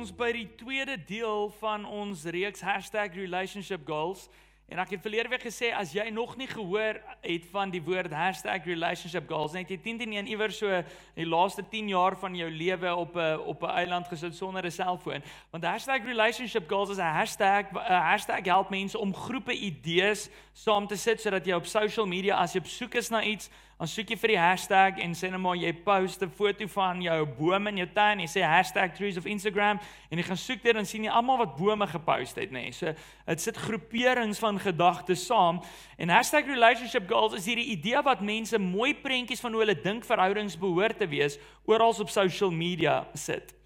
[0.00, 4.30] ons by die tweede deel van ons reeks #relationshipgoals
[4.70, 8.08] en ek het verlede week gesê as jy nog nie gehoor het van die woord
[8.08, 10.82] #relationshipgoals net jy 10 teen 1 iewers so
[11.14, 14.70] die laaste 10 jaar van jou lewe op 'n op 'n eiland gesit sonder 'n
[14.70, 15.22] selfoon.
[15.50, 21.20] Want #relationshipgoals is 'n hashtag 'n hashtag help mense om groepe idees saam te sit
[21.20, 23.50] sodat jy op social media as jy op soek is na iets
[23.80, 27.00] dan soek jy vir die hashtag en sê net maar jy post 'n foto van
[27.00, 30.62] jou boom in jou tuin en jy sê #trees of Instagram en jy gaan soek
[30.62, 32.68] dit en sien jy almal wat bome gepost het nê.
[32.68, 32.72] Nee.
[32.72, 32.92] So
[33.26, 35.62] dit sit groeperings van gedagtes saam
[35.96, 40.58] en #relationship goals is hierdie idee wat mense mooi prentjies van hoe hulle dink verhoudings
[40.58, 43.59] behoort te wees oral op social media sit.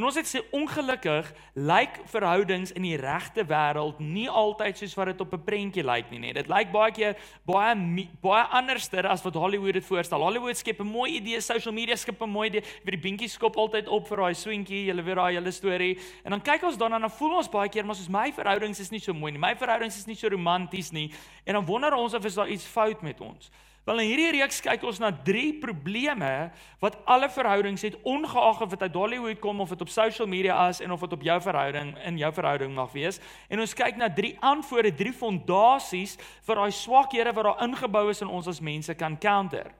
[0.00, 1.26] En ons het sê ongelukkig
[1.60, 6.08] lyk verhoudings in die regte wêreld nie altyd soos wat dit op 'n prentjie lyk
[6.10, 6.32] nie, nee.
[6.32, 10.22] Dit lyk baie keer baie baie anderster as wat Hollywood dit voorstel.
[10.22, 13.56] Hollywood skep 'n mooi idee, social media skep 'n mooi idee, vir die binkies skop
[13.56, 15.98] altyd op vir daai swinkie, julle weet daai hele storie.
[16.24, 18.80] En dan kyk ons daarna en dan voel ons baie keer maar soos my verhoudings
[18.80, 19.38] is nie so mooi nie.
[19.38, 21.12] My verhoudings is nie so romanties nie.
[21.44, 23.50] En dan wonder ons of is daar iets fout met ons.
[23.90, 28.70] Wel in hierdie reeks kyk ons na drie probleme wat alle verhoudings het ongeag of
[28.70, 31.40] dit uit Hollywood kom of dit op social media is en of dit op jou
[31.42, 33.18] verhouding in jou verhouding mag wees.
[33.50, 36.14] En ons kyk na drie antwoorde, drie fondasies
[36.46, 39.74] vir daai swakhede wat daar ingebou is in ons as mense kan counter.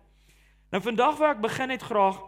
[0.75, 2.19] Nou vandag wil ek begin net graag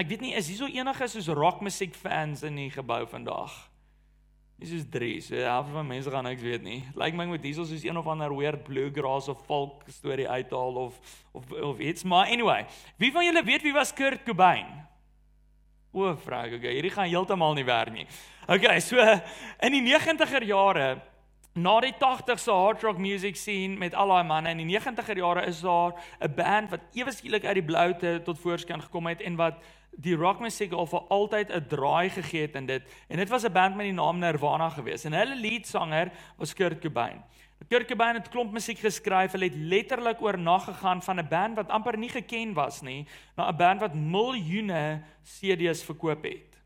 [0.00, 3.67] ek weet nie is hier so enige soos rockmusiek fans in die gebou vandag.
[4.58, 5.20] Dis is 3.
[5.22, 6.80] So half van mense gaan niks weet nie.
[6.96, 10.74] Lyk like my met diesel soos een of ander weird bluegrass of folk storie uithaal
[10.74, 10.98] of
[11.32, 12.02] of of iets.
[12.02, 14.66] Maar anyway, wie van julle weet wie was Kurt Cobain?
[15.92, 18.06] O, vraag, okay, hierdie gaan heeltemal nie werk nie.
[18.48, 18.98] Okay, so
[19.62, 20.88] in die 90er jare
[21.54, 25.22] na die 80s se hard rock music scene met al daai manne in die 90er
[25.22, 29.06] jare is daar 'n band wat ewe skielik uit die blou te tot voorskyn gekom
[29.06, 29.62] het en wat
[29.96, 32.82] die rockmusiek al vir altyd 'n draai gegee het in dit.
[33.08, 35.04] En dit was 'n band met die naam Nirvana geweest.
[35.04, 37.22] En hulle leadsanger was Kurt Cobain.
[37.68, 39.32] Kurt Cobain het klomp musiek geskryf.
[39.32, 43.06] Hulle het letterlik oornag gegaan van 'n band wat amper nie geken was nie
[43.36, 46.57] na 'n band wat miljoene CD's verkoop het.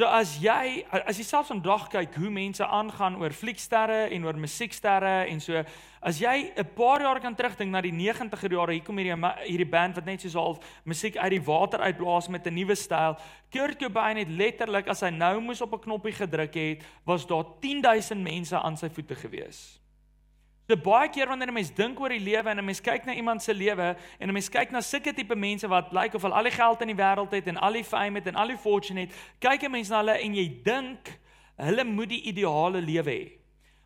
[0.00, 4.38] So as jy as jy selfs vandag kyk hoe mense aangaan oor flieksterre en oor
[4.40, 5.60] musieksterre en so
[6.00, 9.12] as jy 'n paar jaar kan terugdink na die 90er jare hier kom hierdie
[9.44, 13.18] hierdie band wat net soos half musiek uit die water uitblaas met 'n nuwe styl
[13.52, 17.44] Kurt Cobain het letterlik as hy nou moes op 'n knoppie gedruk het was daar
[17.60, 19.79] 10000 mense aan sy voete gewees
[20.70, 23.12] So baie keer wanneer 'n mens dink oor die lewe en 'n mens kyk na
[23.12, 26.22] iemand se lewe en 'n mens kyk na sulke tipe mense wat lyk like of
[26.22, 28.46] hulle al die geld in die wêreld het en al die fame het en al
[28.46, 31.18] die fortune het, kyk 'n mens na hulle en jy dink
[31.56, 33.32] hulle moet die ideale lewe hê.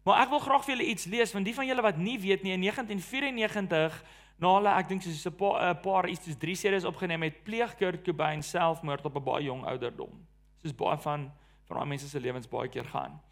[0.04, 2.42] Maar ek wil graag vir julle iets lees van die van julle wat nie weet
[2.42, 4.04] nie in 1994
[4.38, 7.44] na hulle ek dink soos 'n paar 'n paar iets soos 3 series opgeneem het,
[7.44, 10.26] pleeg Kurt Cobain selfmoord op 'n baie jong ouderdom.
[10.62, 11.32] Soos baie van
[11.64, 13.22] van daai mense se lewens baie keer gaan.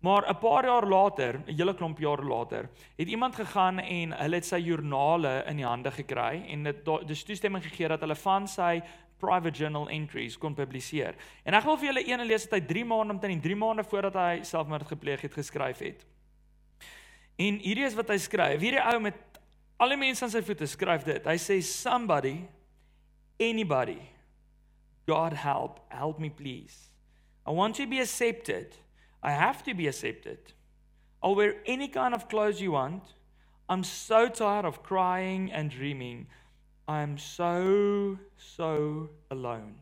[0.00, 4.34] Maar 'n paar jaar later, 'n hele klomp jare later, het iemand gegaan en hulle
[4.34, 8.48] het sy joernale in die hande gekry en dit dis toestemming gegee dat hulle van
[8.48, 8.82] sy
[9.18, 11.14] private journal entries kon publiseer.
[11.44, 14.14] En ek wil vir julle een lees wat hy 3 maande omtrent 3 maande voordat
[14.14, 16.06] hy selfmoord gepleeg het geskryf het.
[17.36, 18.60] En hierdie is wat hy skryf.
[18.60, 19.14] Hierdie ou met
[19.80, 21.24] al die mense aan sy voete skryf dit.
[21.24, 22.48] Hy sê somebody
[23.40, 24.00] anybody
[25.08, 26.90] God help help me please.
[27.46, 28.76] I want to be accepted.
[29.22, 30.38] I have to be accepted.
[31.22, 33.02] I'll wear any kind of clothes you want.
[33.68, 36.26] I'm so tired of crying and dreaming.
[36.88, 39.76] I'm so, so alone.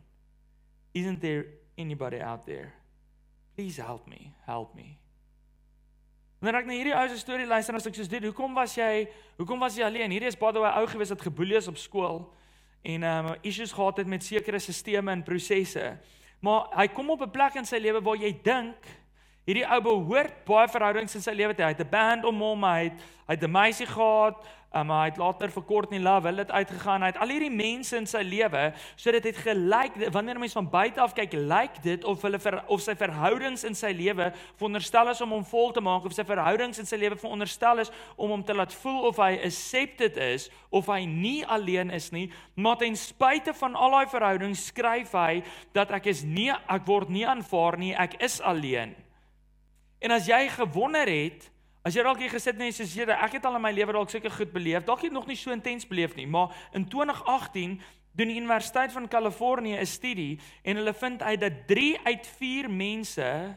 [0.93, 1.47] Isn't there
[1.79, 2.75] anybody out there?
[3.57, 4.99] Please help me, help me.
[6.39, 8.77] Wanneer ek na hierdie ou se storie luister, dan sê ek soos dit, hoekom was
[8.79, 9.09] jy,
[9.41, 10.13] hoekom was jy alleen?
[10.15, 12.21] Hierdie is baie ou gewees wat geboelie is op skool
[12.87, 15.89] en ehm um, issues gehad het met sekere stelsels en prosesse.
[16.39, 18.87] Maar hy kom op 'n plek in sy lewe waar jy dink
[19.49, 21.71] Hierdie ou behoort baie verhoudings in sy lewe te hê.
[21.71, 22.99] Hy het 'n band om hom, hy het
[23.29, 24.37] hy het 'n meisie gehad,
[24.75, 27.01] um, hy het later vir Courtney Love, hulle het uitgegaan.
[27.01, 30.69] Hy het al hierdie mense in sy lewe, so dit het gelyk wanneer mense van
[30.69, 35.09] buite af kyk, lyk dit of hulle ver, of sy verhoudings in sy lewe veronderstel
[35.09, 38.31] is om hom vol te maak of sy verhoudings in sy lewe veronderstel is om
[38.31, 42.77] hom te laat voel of hy accepted is of hy nie alleen is nie, maar
[42.77, 45.43] ten spyte van al daai verhoudings skryf hy
[45.73, 49.08] dat ek is nie ek word nie aanvaar nie, ek is alleen.
[49.99, 51.51] En as jy gewonder het,
[51.83, 54.11] as jy dalk hier gesit net soos jy, ek het al in my lewe dalk
[54.11, 57.81] seker goed beleef, dalk het nog nie so intens beleef nie, maar in 2018
[58.19, 62.71] doen die Universiteit van Kalifornië 'n studie en hulle vind uit dat 3 uit 4
[62.71, 63.57] mense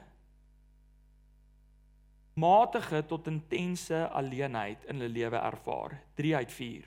[2.34, 6.02] matige tot intense alleenheid in hulle lewe ervaar.
[6.16, 6.86] 3 uit 4.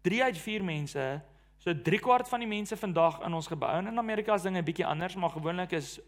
[0.00, 1.22] 3 uit 4 mense,
[1.58, 4.62] so 3 kwart van die mense vandag in ons gebou en in Amerika is dinge
[4.62, 6.00] bietjie anders, maar gewoonlik is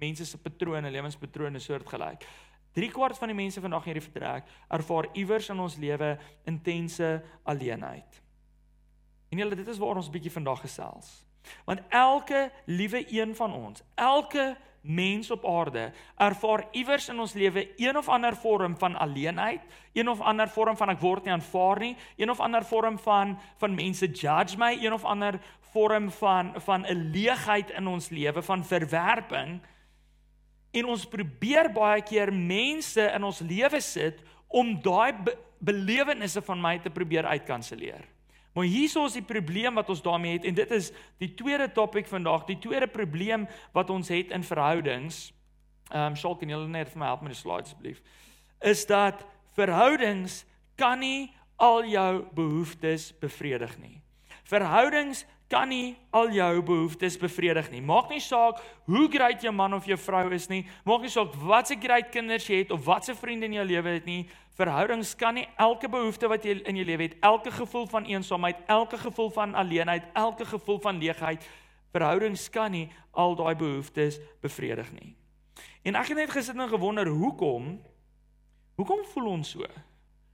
[0.00, 2.24] mense se patrone, lewenspatrone soortgelyk.
[2.72, 6.14] 3 kwart van die mense vandag hierdie vertrek ervaar iewers in ons lewe
[6.48, 7.08] intense
[7.42, 8.22] alleenheid.
[9.30, 11.10] En julle dit is waar ons bietjie vandag gesels.
[11.64, 17.66] Want elke liewe een van ons, elke mens op aarde ervaar iewers in ons lewe
[17.76, 19.60] een of ander vorm van alleenheid,
[19.92, 23.36] een of ander vorm van ek word nie aanvaar nie, een of ander vorm van
[23.60, 25.40] van mense judge my, een of ander
[25.72, 29.60] vorm van van 'n leegheid in ons lewe van verwerping.
[30.72, 36.60] En ons probeer baie keer mense in ons lewe sit om daai be belewennisse van
[36.60, 38.06] my te probeer uitkanselleer.
[38.56, 40.88] Maar hierso is die probleem wat ons daarmee het en dit is
[41.22, 43.44] die tweede topik vandag, die tweede probleem
[43.76, 45.28] wat ons het in verhoudings.
[45.90, 48.00] Ehm um, Shaul kan julle net vir my help met die slides asseblief.
[48.60, 49.22] Is dat
[49.58, 50.44] verhoudings
[50.80, 51.30] kan nie
[51.60, 54.00] al jou behoeftes bevredig nie.
[54.48, 57.80] Verhoudings kan nie al jou behoeftes bevredig nie.
[57.82, 60.62] Maak nie saak hoe great jou man of jou vrou is nie.
[60.86, 63.66] Maak nie saak wat se great kinders jy het of wat se vriende in jou
[63.66, 64.22] lewe het nie.
[64.60, 68.62] Verhoudings kan nie elke behoefte wat jy in jou lewe het, elke gevoel van eensaamheid,
[68.68, 71.46] elke gevoel van alleenheid, elke gevoel van leegheid,
[71.94, 75.14] verhoudings kan nie al daai behoeftes bevredig nie.
[75.82, 77.78] En ek het net gesit en gewonder hoekom
[78.76, 79.66] hoekom voel ons so?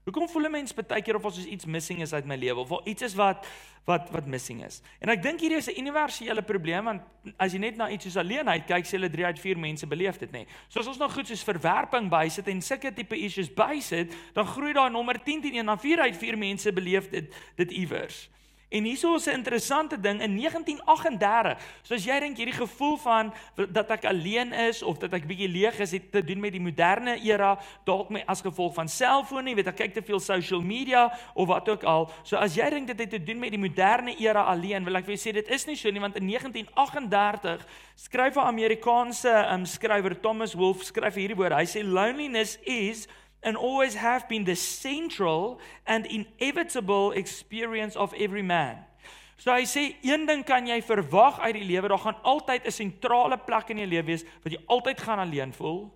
[0.07, 2.85] Hoekom voel 'n mens baie keer of as iets missing is uit my lewe of
[2.85, 3.45] iets is wat
[3.83, 4.81] wat wat missing is?
[4.99, 7.01] En ek dink hierdie is 'n universele probleem want
[7.37, 10.17] as jy net na iets soos alleenheid kyk, sê hulle 3 uit 4 mense beleef
[10.17, 10.45] dit nê.
[10.69, 14.73] So as ons nog goed soos verwerping bysit en sulke tipe issues bysit, dan groei
[14.73, 18.29] daai nommer 10 teen 1 na 4 uit 4 mense beleef dit dit iewers.
[18.69, 21.57] En hierso is 'n interessante ding in 1938.
[21.81, 25.47] So as jy dink hierdie gevoel van dat ek alleen is of dat ek bietjie
[25.47, 29.55] leeg is, het te doen met die moderne era, dalk met as gevolg van selfone,
[29.55, 32.11] weet ek kyk te veel social media of wat ook al.
[32.23, 35.05] So as jy dink dit het te doen met die moderne era alleen, wil ek
[35.05, 37.65] vir jou sê dit is nie so nie want in 1938
[37.95, 41.55] skryf 'n Amerikaanse um, skrywer Thomas Wolfe skryf hierdie woorde.
[41.55, 43.07] Hy sê loneliness is
[43.47, 48.75] and always have been the central and inevitable experience of every man.
[49.39, 52.75] So hy sê een ding kan jy verwag uit die lewe, daar gaan altyd 'n
[52.75, 55.93] sentrale plek in jou lewe wees wat jy altyd gaan alleen voel.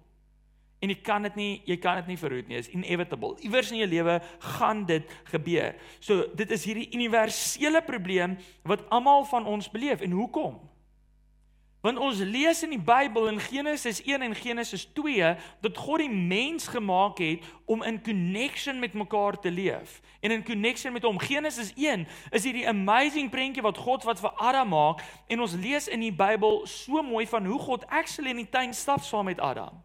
[0.80, 2.58] En jy kan dit nie, jy kan dit nie verhoed nie.
[2.58, 3.36] Is inevitable.
[3.44, 5.76] Iewers in jou lewe gaan dit gebeur.
[6.00, 10.71] So dit is hierdie universele probleem wat almal van ons beleef en hoekom?
[11.82, 16.10] Want ons lees in die Bybel in Genesis 1 en Genesis 2 dat God die
[16.10, 21.20] mens gemaak het om in connection met mekaar te leef en in connection met hom.
[21.20, 25.90] Genesis 1 is hierdie amazing prentjie wat God wat vir Adam maak en ons lees
[25.90, 29.42] in die Bybel so mooi van hoe God actually in die tuin stap saam met
[29.42, 29.82] Adam.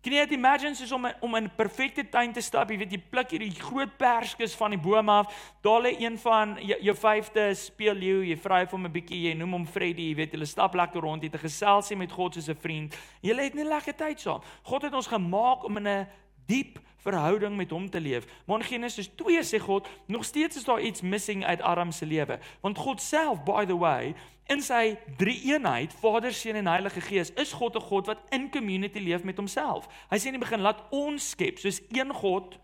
[0.00, 3.02] Jy dit imagine soos om om in 'n perfekte tuin te stap, jy weet jy
[3.10, 5.28] pluk hierdie groot perskes van die boom af,
[5.62, 9.52] daar lê een van jou, jou vyfde speelleeu, jy vra hom 'n bietjie, jy noem
[9.52, 12.56] hom Freddy, jy weet hulle stap lekker rond, jy 'n geselsie met God soos 'n
[12.56, 12.96] vriend.
[13.20, 14.40] Jy het net lekker tyd saam.
[14.62, 16.08] God het ons gemaak om in 'n
[16.46, 18.26] diep verhouding met hom te leef.
[18.44, 22.06] Maar in Genesis 2 sê God, nog steeds is daar iets missing uit Adam se
[22.06, 22.38] lewe.
[22.60, 24.14] Want God self, by the way,
[24.50, 28.98] in sy drie-eenheid, Vader, Seun en Heilige Gees, is God 'n God wat in community
[28.98, 29.86] leef met homself.
[30.10, 32.58] Hy sê in die begin, laat ons skep soos een God,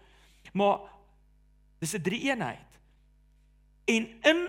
[0.52, 0.80] maar
[1.78, 2.70] dis 'n drie-eenheid.
[3.84, 4.48] En in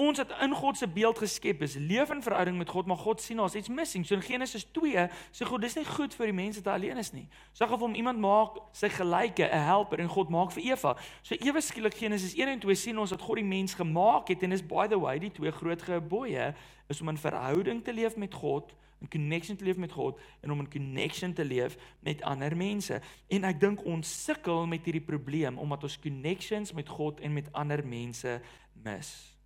[0.00, 3.20] ons het in God se beeld geskep is leef in verhouding met God maar God
[3.20, 4.06] sien ons iets missing.
[4.06, 5.06] So in Genesis 2
[5.36, 7.26] sê God dis nie goed vir die mense te alleen is nie.
[7.52, 10.96] Sê of hom iemand maak sy gelyke 'n helper en God maak vir Eva.
[11.22, 14.42] So ewe skielik Genesis 1 en 2 sien ons dat God die mens gemaak het
[14.42, 16.54] en is by the way die twee groot gebooie
[16.88, 20.50] is om in verhouding te leef met God in connection te leef met God en
[20.50, 23.00] om in connection te leef met ander mense.
[23.28, 27.52] En ek dink ons sukkel met hierdie probleem omdat ons connections met God en met
[27.52, 28.40] ander mense
[28.84, 29.39] mis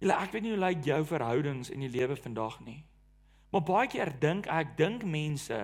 [0.00, 2.80] Julle ek weet nie hoe lyk jou verhoudings in die lewe vandag nie.
[3.52, 5.58] Maar baie keer dink ek dink mense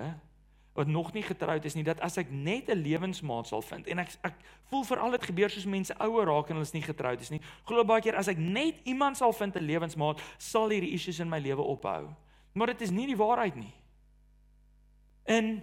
[0.77, 3.99] wat nog nie getroud is nie dat as ek net 'n lewensmaat sal vind en
[3.99, 4.35] ek ek
[4.69, 7.41] voel veral dit gebeur soos mense ouer raak en hulle is nie getroud is nie.
[7.65, 11.29] Glo baie keer as ek net iemand sal vind 'n lewensmaat, sal hierdie issues in
[11.29, 12.15] my lewe ophou.
[12.53, 13.73] Maar dit is nie die waarheid nie.
[15.25, 15.63] In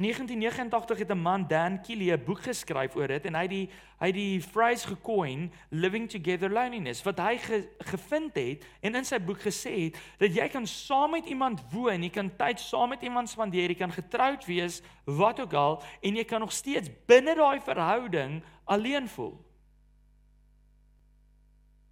[0.00, 4.12] 1989 het 'n man Dan Kelly 'n boek geskryf oor dit en hy die hy
[4.12, 9.40] die phrase gecoin living together loneliness wat hy ge, gevind het en in sy boek
[9.40, 13.28] gesê het dat jy kan saam met iemand woon, jy kan tyd saam met iemand
[13.28, 17.60] spandeer, jy kan getroud wees, wat ook al en jy kan nog steeds binne daai
[17.60, 19.44] verhouding alleen voel.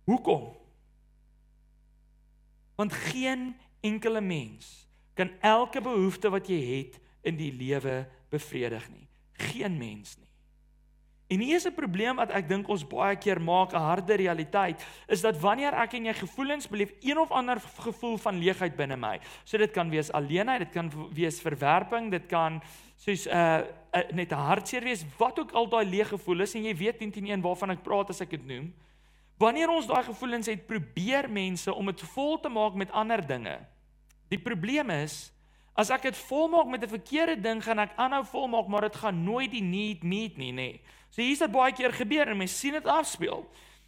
[0.04, 0.56] Hoekom?
[2.74, 9.06] Want geen enkele mens kan elke behoefte wat jy het in die lewe bevredig nie.
[9.52, 10.28] Geen mens nie.
[11.28, 14.86] En hier is 'n probleem wat ek dink ons baie keer maak 'n harde realiteit,
[15.06, 18.96] is dat wanneer ek en jy gevoelens beleef, een of ander gevoel van leegheid binne
[18.96, 19.20] my.
[19.44, 22.62] So dit kan wees alleenheid, dit kan wees verwerping, dit kan
[22.96, 23.60] soos 'n uh,
[23.94, 26.98] uh, net 'n hartseer wees, wat ook al daai leë gevoel is en jy weet
[26.98, 28.74] 101 waarvan ek praat as ek dit noem.
[29.38, 33.58] Wanneer ons daai gevoelens het, probeer mense om dit vol te maak met ander dinge.
[34.28, 35.32] Die probleem is
[35.78, 39.22] As ek dit volmaak met 'n verkeerde ding, gaan ek aanhou volmaak, maar dit gaan
[39.24, 40.54] nooit die need meet nie, nê.
[40.54, 40.80] Nee.
[41.10, 43.46] So hier's dit baie keer gebeur en mense sien dit afspeel.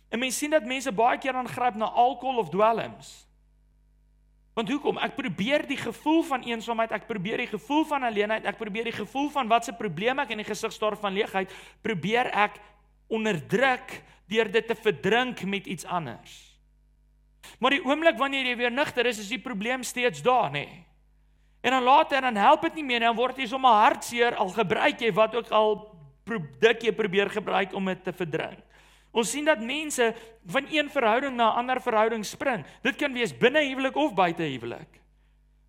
[0.08, 3.26] En mense sien dat mense baie keer aangryp na alkohol of dwelms.
[4.54, 4.98] Want hoekom?
[4.98, 8.98] Ek probeer die gevoel van eensaamheid, ek probeer die gevoel van alleenheid, ek probeer die
[8.98, 12.60] gevoel van wat se probleme ek in die gesig staar van leegheid, probeer ek
[13.08, 16.58] onderdruk deur dit te verdrink met iets anders.
[17.58, 20.66] Maar die oomblik wanneer jy weer nugter is, is die probleem steeds daar, nê.
[20.66, 20.89] Nee.
[21.60, 24.48] En dan later dan help dit nie meer nie, dan word jy sommer hartseer al
[24.54, 25.74] gebruik jy wat ook al
[26.24, 28.62] produk jy probeer gebruik om dit te verdrink.
[29.10, 30.12] Ons sien dat mense
[30.46, 32.64] van een verhouding na 'n ander verhouding spring.
[32.82, 34.99] Dit kan wees binne huwelik of buite huwelik.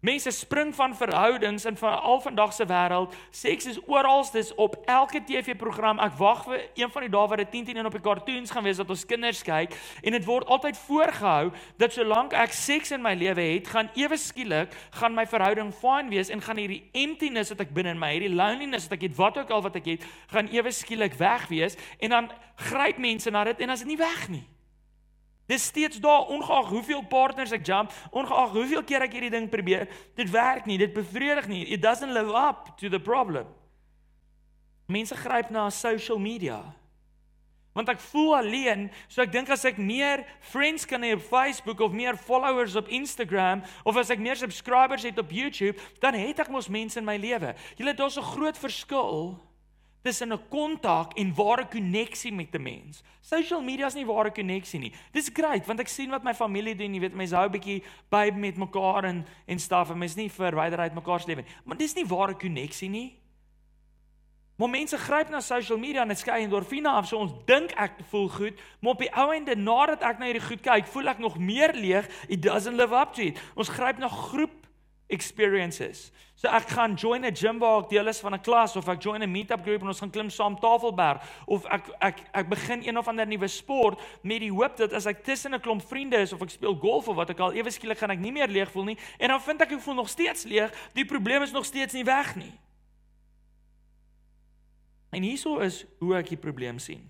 [0.02, 3.14] Mense spring van verhoudings in van al vandag se wêreld.
[3.30, 6.00] Seks is oral, dis op elke TV-program.
[6.02, 8.50] Ek wag vir een van die dae wat dit 10 teen 1 op die cartoons
[8.50, 12.96] gaan wees dat ons kinders kyk en dit word altyd voorgehou dat solank ek seks
[12.98, 16.82] in my lewe het, gaan ewe skielik gaan my verhouding fyn wees en gaan hierdie
[16.98, 19.78] emptiness wat ek binne in my, hierdie loneliness wat ek het, wat ook al wat
[19.78, 22.32] ek het, gaan ewe skielik weg wees en dan
[22.72, 24.44] gryp mense na dit en as dit nie weg nie.
[25.52, 29.90] Dis steeds daar ongeag hoeveel partners ek jump, ongeag hoeveel keer ek hierdie ding probeer,
[30.16, 31.66] dit werk nie, dit bevredig nie.
[31.76, 33.50] It doesn't live up to the problem.
[34.88, 36.62] Mense gryp na social media.
[37.76, 41.84] Want ek voel alleen, so ek dink as ek meer friends kan hê op Facebook
[41.84, 46.40] of meer followers op Instagram of as ek meer subscribers het op YouTube, dan het
[46.44, 47.56] ek mos mense in my lewe.
[47.80, 49.40] Julle daar's 'n groot verskil
[50.02, 53.04] tussen 'n kontak en ware koneksie met 'n mens.
[53.22, 54.94] Social media is nie ware koneksie nie.
[55.12, 57.84] Dis great want ek sien wat my familie doen, jy weet, mense hou 'n bietjie
[58.10, 61.52] by met mekaar en en staf en mense nie verwyder uit mekaar se lewe nie.
[61.66, 63.22] Maar dis nie ware koneksie nie.
[64.62, 67.96] Maar mense gryp na social media en dit skei endorfine af, so ons dink ek
[68.12, 71.18] voel goed, maar op die ou ende nadat ek na hierdie goed kyk, voel ek
[71.24, 72.06] nog meer leeg.
[72.30, 73.42] It doesn't live up to it.
[73.56, 74.61] Ons gryp na groep
[75.12, 76.10] experiences.
[76.42, 79.02] So ek gaan join 'n gym waar ek deel is van 'n klas of ek
[79.04, 82.88] join 'n meetup groep en ons gaan klim saam Tafelberg of ek ek ek begin
[82.88, 86.18] een of ander nuwe sport met die hoop dat as ek tussen 'n klomp vriende
[86.18, 88.48] is of ek speel golf of wat ek al ewe skielik gaan ek nie meer
[88.48, 91.52] leeg voel nie en dan vind ek ek voel nog steeds leeg, die probleem is
[91.52, 92.60] nog steeds nie weg nie.
[95.12, 97.10] En hieso is hoe ek die probleem sien.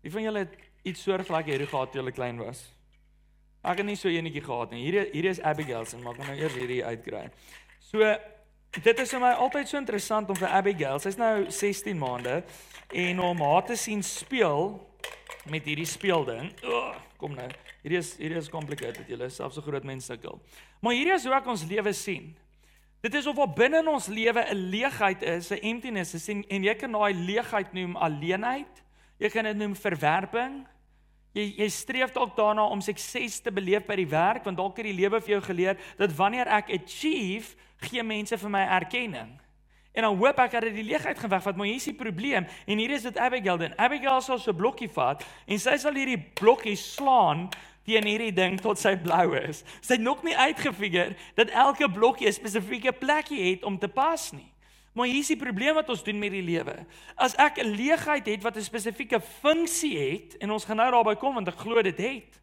[0.00, 2.64] Wie van julle het iets soortgelyk hierdie gehad toe julle klein was?
[3.62, 4.82] Ek het nie so enetjie gehad nie.
[4.82, 7.28] Hier hier is Abigail se, maar ek gaan nou eers hierdie uitkry.
[7.86, 8.14] So
[8.82, 12.40] dit is vir my altyd so interessant om vir Abigail, sy's nou 16 maande
[13.04, 14.74] en om haar te sien speel
[15.50, 16.50] met hierdie speelding.
[16.66, 17.46] Oh, kom nou.
[17.84, 19.06] Hierdie is hierdie is complicated.
[19.06, 20.40] Jy is selfs so groot mense sukkel.
[20.82, 22.32] Maar hierdie is hoe ek ons lewe sien.
[23.02, 26.44] Dit is of wat binne in ons lewe 'n leegheid is, 'n emptiness is en,
[26.48, 28.82] en jy kan daai leegheid noem alleenheid.
[29.18, 30.62] Jy kan dit noem verwerping.
[31.32, 34.88] Jy jy streef dalk daarna om sukses te beleef by die werk want dalk het
[34.90, 37.56] die lewe vir jou geleer dat wanneer ek achieve,
[37.88, 39.32] gee mense vir my erkenning.
[39.92, 42.46] En dan hoop ek dat dit die leegheid gaan wegvat, maar hier is die probleem
[42.66, 43.76] en hier is dit Abigail dan.
[43.76, 47.48] Abigail sal so 'n blokkie vat en sy sal hierdie blokkie slaan
[47.84, 49.64] teen hierdie ding tot sy blou is.
[49.80, 54.32] Sy het nog nie uitgefigure dat elke blokkie 'n spesifieke plekkie het om te pas
[54.32, 54.51] nie.
[54.92, 56.74] Maar hier is die probleem wat ons doen met die lewe.
[57.16, 61.14] As ek 'n leegheid het wat 'n spesifieke funksie het en ons gaan nou daarby
[61.14, 62.41] kom want ek glo dit het.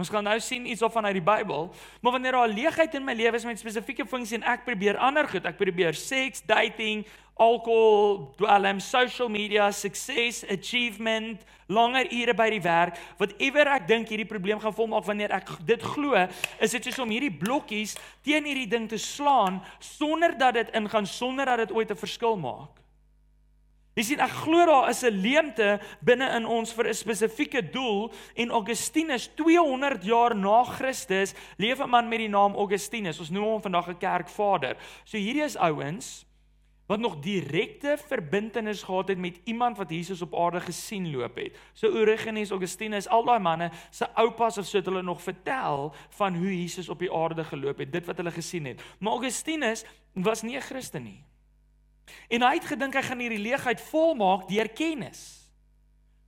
[0.00, 1.66] Ons gaan nou sien iets of vanuit die Bybel,
[2.00, 4.96] maar wanneer daar 'n leegheid in my lewe is met spesifieke funksie en ek probeer
[4.96, 7.06] ander goed, ek probeer seks, dating,
[7.36, 14.28] alkohol, dwelm, social media, success, achievement, langer ure by die werk, whatever ek dink hierdie
[14.28, 16.14] probleem gaan volmaak wanneer ek dit glo,
[16.60, 21.06] is dit soos om hierdie blokkies teen hierdie ding te slaan sonder dat dit ingaan,
[21.06, 22.81] sonder dat dit ooit 'n verskil maak.
[23.92, 28.12] Jy sien, ek glo daar is 'n leemte binne in ons vir 'n spesifieke doel
[28.34, 33.20] en Augustinus 200 jaar na Christus leef 'n man met die naam Augustinus.
[33.20, 34.76] Ons noem hom vandag 'n kerkvader.
[35.04, 36.24] So hierdie is ouens
[36.86, 41.56] wat nog direkte verbintenis gehad het met iemand wat Jesus op aarde gesien loop het.
[41.72, 46.34] So Origenes, Augustinus, al daai manne se oupas of so het hulle nog vertel van
[46.34, 48.82] hoe Jesus op die aarde geloop het, dit wat hulle gesien het.
[48.98, 51.24] Maar Augustinus was nie 'n Christen nie.
[52.28, 55.42] En hy het gedink hy gaan hierdie leegheid volmaak deur kennis.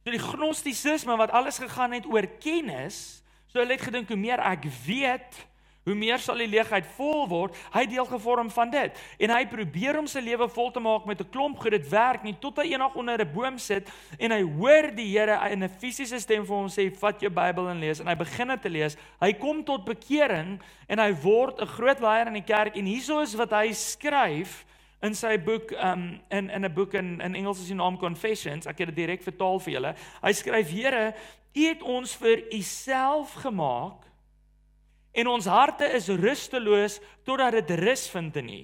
[0.05, 4.43] So die gnostisisme wat alles gegaan het oor kennis, so hulle het gedink hoe meer
[4.45, 5.39] ek weet,
[5.85, 7.57] hoe meer sal die leegheid vol word.
[7.75, 9.01] Hy deel gevorm van dit.
[9.21, 11.77] En hy probeer om sy lewe vol te maak met 'n klomp goed.
[11.77, 13.89] Dit werk nie tot hy eendag onder 'n boom sit
[14.19, 17.69] en hy hoor die Here in 'n fisiese stem vir hom sê, "Vat jou Bybel
[17.69, 18.97] en lees." En hy begin dit te lees.
[19.21, 23.21] Hy kom tot bekering en hy word 'n groot leier in die kerk en hieso
[23.21, 24.65] is wat hy skryf
[25.03, 28.67] in sy boek um in in 'n boek in in Engels is die naam Confessions.
[28.67, 29.95] Ek het dit direk vertaal vir julle.
[30.23, 31.15] Hy skryf: "Here,
[31.55, 34.03] U het ons vir U self gemaak
[35.15, 38.63] en ons harte is rusteloos totdat dit rus vind in U.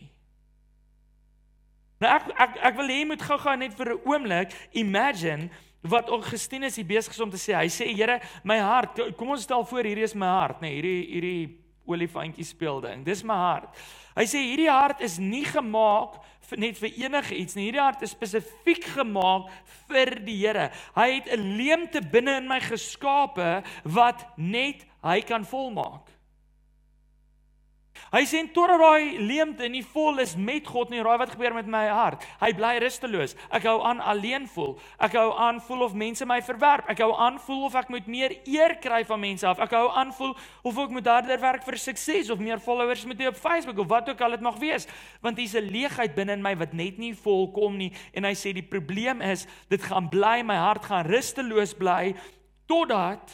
[2.00, 5.50] Nou ek ek ek wil hê jy moet gou-gou net vir 'n oomblik imagine
[5.82, 7.54] wat Augustinus hier besig is om te sê.
[7.54, 10.74] Hy sê Here, my hart, kom ons stel voor hierdie is my hart, nê, nee,
[10.74, 11.58] hierdie hierdie
[11.90, 13.04] olifantjie speel ding.
[13.04, 13.80] Dis my hart.
[14.16, 16.18] Hy sê hierdie hart is nie gemaak
[16.50, 17.68] vir net vir enige iets nie.
[17.68, 19.50] Hierdie hart is spesifiek gemaak
[19.88, 20.70] vir die Here.
[20.96, 26.08] Hy het 'n leemte binne in my geskape wat net hy kan volmaak.
[28.10, 31.68] Hy sê totdat daai leemte nie vol is met God nie, raai wat gebeur met
[31.70, 32.24] my hart?
[32.40, 33.36] Hy bly rusteloos.
[33.54, 34.74] Ek hou aan alleen voel.
[34.98, 36.90] Ek hou aan voel of mense my verwerp.
[36.90, 39.62] Ek hou aan voel of ek moet meer eer kry van mense af.
[39.62, 40.34] Ek hou aan voel
[40.66, 43.90] of ek moet harder werk vir sukses of meer followers moet hê op Facebook of
[43.94, 44.88] wat ook al dit mag wees,
[45.22, 48.52] want hier's 'n leegheid binne in my wat net nie volkom nie en hy sê
[48.52, 52.14] die probleem is dit gaan bly my hart gaan rusteloos bly
[52.66, 53.30] totdat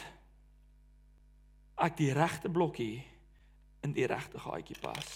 [1.77, 3.16] ek die regte blokkie
[3.83, 5.07] in die regte gaatjie pas.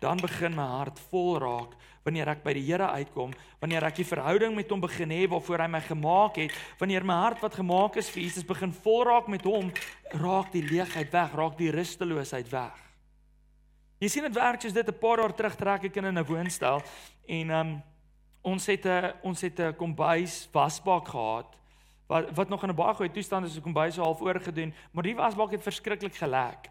[0.00, 1.76] Dan begin my hart vol raak
[2.06, 5.64] wanneer ek by die Here uitkom, wanneer ek die verhouding met hom begin hê waarvoor
[5.64, 9.30] hy my gemaak het, wanneer my hart wat gemaak is vir Jesus begin vol raak
[9.32, 9.72] met hom,
[10.14, 12.78] raak die leegheid weg, raak die rusteloosheid weg.
[13.98, 16.82] Jy sien dit werk soos dit 'n paar jaar terug trek ek in 'n woonstel
[17.26, 17.82] en um,
[18.44, 21.56] ons het 'n ons het 'n kombuis wasbak gehad
[22.06, 25.16] wat wat nog in 'n baie goeie toestand is, so kombuis half oorgedoen, maar die
[25.16, 26.70] wasbak het verskriklik gelek.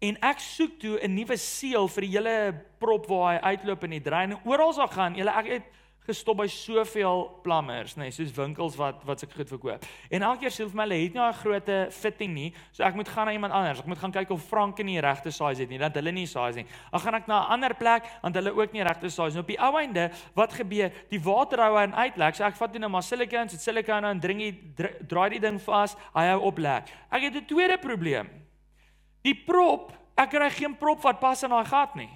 [0.00, 3.90] En ek soek toe 'n nuwe seël vir die hele prop waar hy uitloop in
[3.90, 4.38] die drein.
[4.44, 5.14] Oral sal gaan.
[5.14, 5.62] Julle ek het
[6.04, 9.86] gestop by soveel plammers, nê, nee, soos winkels wat wat ek goed verkoop.
[10.12, 12.84] En elke keer sê hulle vir my hulle het nie 'n groot fitting nie, so
[12.84, 13.80] ek moet gaan na iemand anders.
[13.80, 16.26] Ek moet gaan kyk of Frank nie die regte size het nie, dat hulle nie
[16.26, 16.66] size nie.
[16.92, 19.40] Dan gaan ek na 'n ander plek want hulle ook nie regte size nie.
[19.40, 20.92] Op die ou einde, wat gebeur?
[21.08, 22.34] Die water hou aan uitlek.
[22.34, 24.74] So ek vat nou maar silikon, so silikon en dring die
[25.08, 26.84] draai die ding vas, hy hou op lek.
[27.10, 28.43] Ek het 'n tweede probleem.
[29.24, 32.10] Die prop, ek kry geen prop wat pas in daai gat nie.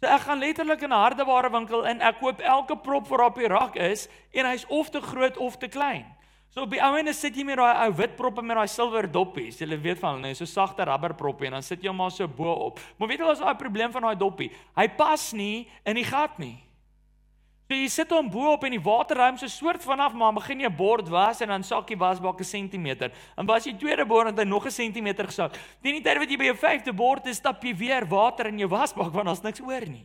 [0.00, 3.36] So ek gaan letterlik in 'n hardeware winkel in, ek koop elke prop wat op
[3.36, 6.06] die rak is en hy's of te groot of te klein.
[6.50, 9.06] So op die ou ende sit jy met daai ou wit proppe met daai silwer
[9.08, 9.60] doppies.
[9.60, 12.28] Jy weet van hulle, so sagte rubber proppe en dan sit jy hom maar so
[12.28, 12.80] bo op.
[12.98, 14.50] Maar weet jy wat is daai probleem van daai doppie?
[14.76, 16.58] Hy pas nie in die gat nie.
[17.72, 20.60] So jy sit hom bo op en die water ruim so soort vanaf maar begin
[20.60, 23.10] jy 'n bord was en dan sakkie wasbak 'n sentimeter.
[23.34, 25.56] En was jy tweede bord en hy nog 'n sentimeter gesak.
[25.80, 28.58] Teen die tyd wat jy by jou vyfde bord is, stap jy weer water in
[28.58, 30.04] jou wasbak want daar's niks oor nie.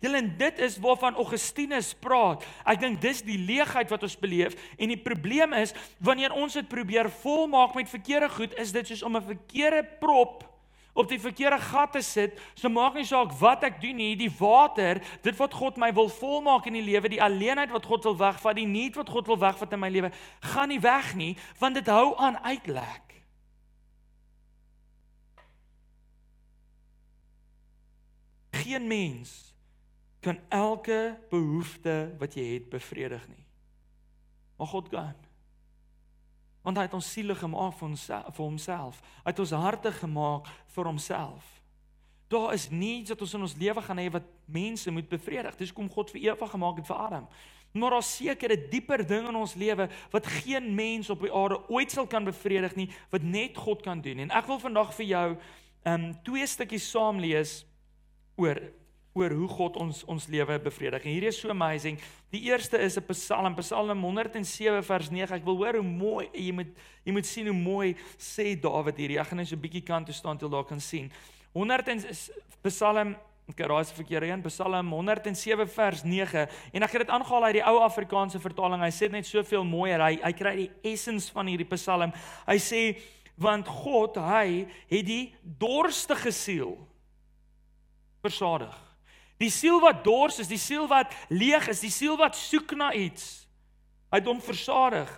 [0.00, 2.44] Julle en dit is waarvan Augustinus praat.
[2.66, 6.68] Ek dink dis die leegheid wat ons beleef en die probleem is wanneer ons dit
[6.68, 10.47] probeer volmaak met verkeerde goed, is dit soos om 'n verkeerde prop
[10.98, 14.30] op die verkeerde gat te sit, so maak nie saak wat ek doen nie, die
[14.40, 18.18] water, dit wat God my wil volmaak in die lewe, die alleenheid wat God wil
[18.18, 20.10] wegvat, die nuut wat God wil wegvat in my lewe,
[20.54, 23.14] gaan nie weg nie, want dit hou aan uitlek.
[28.58, 29.36] Geen mens
[30.20, 33.44] kan elke behoefte wat jy het bevredig nie.
[34.58, 35.27] Maar God kan
[36.68, 38.98] want hy het ons siele gemaak vir ons vir homself.
[39.24, 41.46] Hy het ons harte gemaak vir homself.
[42.28, 45.56] Daar is niets wat ons in ons lewe gaan hê wat mense moet bevredig.
[45.56, 47.30] Dis kom God vir Eva gemaak het vir Adam.
[47.72, 51.92] Maar daar's sekere dieper dinge in ons lewe wat geen mens op die aarde ooit
[51.92, 54.26] sal kan bevredig nie, wat net God kan doen.
[54.26, 55.26] En ek wil vandag vir jou
[55.88, 57.62] um twee stukkies saam lees
[58.36, 58.60] oor
[59.18, 61.04] oor hoe God ons ons lewe bevredig.
[61.04, 61.98] En hierdie is so amazing.
[62.32, 65.36] Die eerste is 'n Psalm, Psalm 107 vers 9.
[65.36, 66.72] Ek wil hoor hoe mooi jy moet
[67.04, 69.18] jy moet sien hoe mooi sê Dawid hierdie.
[69.18, 71.10] Ek gaan net so 'n bietjie kant toe staan til daar kan sien.
[71.52, 72.04] 100 en
[72.62, 73.16] Psalm
[73.48, 77.54] Ek raai se verkeerde een, Psalm 107 vers 9 en ek het dit aangehaal uit
[77.54, 78.82] die ou Afrikaanse vertaling.
[78.82, 80.02] Hy sê net soveel mooier.
[80.04, 82.12] Hy hy kry die essence van hierdie Psalm.
[82.46, 82.82] Hy sê
[83.38, 86.76] want God, hy het die dorstige siel
[88.20, 88.74] versadig.
[89.38, 92.90] Die siel wat dors is, die siel wat leeg is, die siel wat soek na
[92.92, 93.46] iets.
[94.10, 95.10] Hy het hom versadig.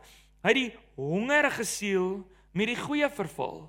[0.44, 2.08] Hy het die hongerige siel
[2.52, 3.68] met die goeie vervul.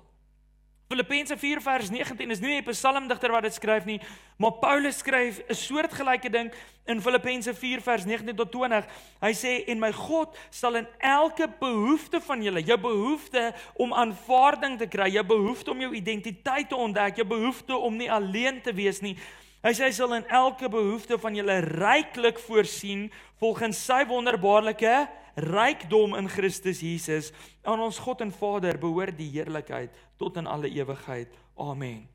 [0.92, 4.00] Filippense 4 vers 19 is nie 'n psalmdigter wat dit skryf nie,
[4.36, 6.52] maar Paulus skryf 'n soortgelyke ding
[6.84, 8.84] in Filippense 4 vers 19 tot 20.
[9.20, 14.78] Hy sê en my God sal in elke behoefte van julle, jou behoefte om aanvaarding
[14.78, 18.72] te kry, jou behoefte om jou identiteit te ontdek, jou behoefte om nie alleen te
[18.72, 19.16] wees nie.
[19.62, 23.04] Hy sê hy sal in elke behoefte van julle ryklik voorsien
[23.38, 24.94] volgens sy wonderbaarlike
[25.38, 27.30] rykdom in Christus Jesus.
[27.62, 31.30] Aan ons God en Vader behoort die heerlikheid tot in alle ewigheid.
[31.54, 32.08] Amen.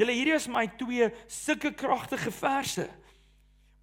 [0.00, 2.88] Julle hierdie is my twee sulke kragtige verse.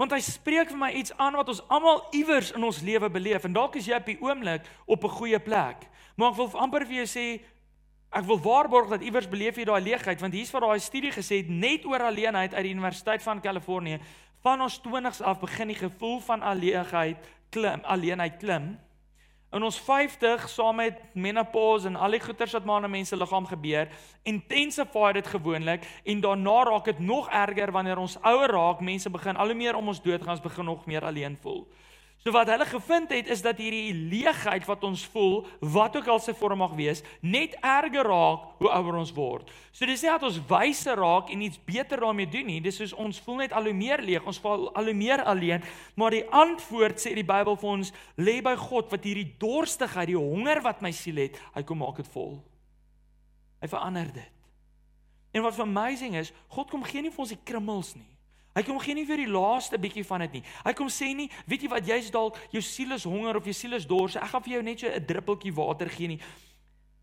[0.01, 3.45] Want hy spreek vir my iets aan wat ons almal iewers in ons lewe beleef
[3.45, 5.85] en dalk is jy op die oomblik op 'n goeie plek.
[6.17, 7.27] Maar ek wil amper vir jou sê
[8.11, 11.41] ek wil waarborg dat iewers beleef jy daai leegheid want hier's wat daai studie gesê
[11.41, 14.01] het net oor alleenheid uit die Universiteit van Kalifornië
[14.43, 18.73] van ons 20s af begin die gevoel van alleenheid klim, alleenheid klim.
[19.51, 23.45] In ons 50 saam met menopause en al die goeters wat maar in mense liggaam
[23.49, 23.89] gebeur,
[24.23, 29.35] intensify dit gewoonlik en daarna raak dit nog erger wanneer ons ouer raak, mense begin
[29.35, 31.65] al hoe meer om ons dood gaan, ons begin nog meer alleen voel.
[32.21, 35.39] So wat hulle gevind het is dat hierdie leegheid wat ons voel,
[35.73, 39.49] wat ook al se vorm mag wees, net erger raak hoe ouer ons word.
[39.73, 42.93] So dis nie dat ons wyser raak en iets beter daarmee doen nie, dis soos
[42.93, 45.65] ons voel net al hoe meer leeg, ons voel al hoe meer alleen,
[45.97, 50.21] maar die antwoord sê die Bybel vir ons, lê by God wat hierdie dorstigheid, die
[50.21, 52.37] honger wat my siel het, hy kom maak dit vol.
[53.65, 54.37] Hy verander dit.
[55.33, 58.09] En wat amazing is, God kom gee nie vir ons die krummels nie.
[58.51, 60.43] Hy kom gee nie vir die laaste bietjie van dit nie.
[60.65, 63.55] Hy kom sê nie, weet jy wat, jy's dalk jou siel is honger of jou
[63.55, 64.17] siel is dors.
[64.19, 66.19] Ek gaan vir jou net so 'n druppeltjie water gee nie.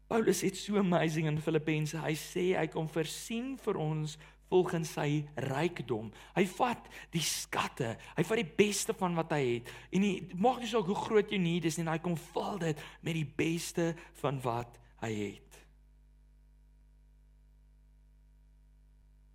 [0.08, 1.96] Paulus het so amazing in Filippense.
[1.96, 6.10] Hy sê hy kom versien vir ons volgens sy rykdom.
[6.36, 9.72] Hy vat die skatte, hy vat die beste van wat hy het.
[9.92, 12.80] En nie maak nie saak hoe groot jou need is nie, hy kom vul dit
[13.02, 15.60] met die beste van wat hy het.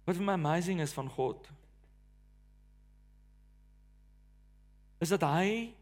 [0.06, 1.48] Wat vir my amazing is van God
[5.04, 5.74] is dat hy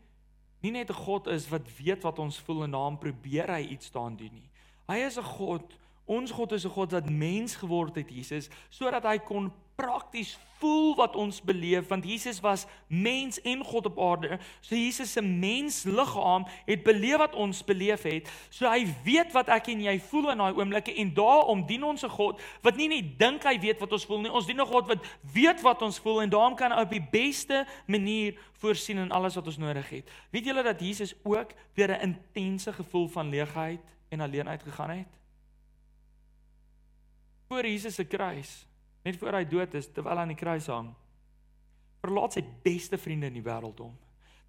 [0.62, 3.92] nie net 'n God is wat weet wat ons voel en daarom probeer hy iets
[3.92, 4.50] daaraan doen nie.
[4.88, 9.04] Hy is 'n God, ons God is 'n God wat mens geword het Jesus sodat
[9.04, 14.38] hy kon prakties voel wat ons beleef want Jesus was mens en God op aarde.
[14.62, 18.30] So Jesus se mensliggaam het beleef wat ons beleef het.
[18.54, 22.06] So hy weet wat ek en jy voel in daai oomblikke en daarom dien ons
[22.06, 24.32] 'n God wat nie net dink hy weet wat ons voel nie.
[24.32, 27.08] Ons dien 'n God wat weet wat ons voel en daarom kan hy op die
[27.12, 30.10] beste manier voorsien in alles wat ons nodig het.
[30.32, 35.08] Weet julle dat Jesus ook deur 'n intense gevoel van leegheid en alleenheid gegaan het?
[37.48, 38.71] Voor Jesus se kruis
[39.06, 40.92] net voor hy dood is terwyl hy aan die kruis hang
[42.02, 43.94] verlaat sy beste vriende in die wêreld hom.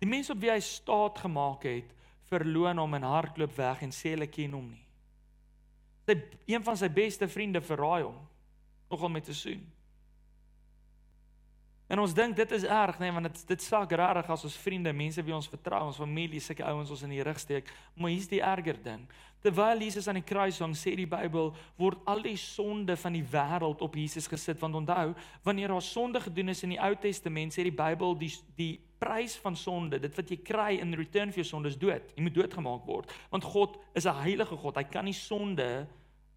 [0.01, 1.91] Die mense op wie hy staat gemaak het
[2.31, 4.85] verloon hom en hardloop weg en sê hulle ken hom nie.
[6.09, 6.17] Sy
[6.49, 8.19] een van sy beste vriende verraai hom
[8.91, 9.63] nogal met 'n soen
[11.93, 14.95] En ons dink dit is erg, nee, want dit dit sak rarig as ons vriende,
[14.97, 17.69] mense wie ons vertrou, ons familie, sulke ouens ons in die rug steek.
[18.01, 19.03] Maar hier's die erger ding.
[19.45, 23.25] Terwyl Jesus aan die kruis hang, sê die Bybel, word al die sonde van die
[23.35, 24.57] wêreld op Jesus gesit.
[24.63, 25.11] Want onthou,
[25.45, 29.37] wanneer daar sonde gedoen is in die Ou Testament, sê die Bybel die die prys
[29.43, 32.15] van sonde, dit wat jy kry in return vir jou sonde is dood.
[32.17, 34.77] Jy moet doodgemaak word, want God is 'n heilige God.
[34.77, 35.89] Hy kan nie sonde